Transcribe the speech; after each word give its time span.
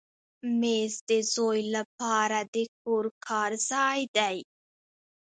مېز 0.59 0.93
د 1.09 1.11
زوی 1.33 1.61
لپاره 1.75 2.39
د 2.53 2.57
کور 2.81 3.05
کار 3.27 3.51
ځای 3.69 3.99
دی. 4.17 4.37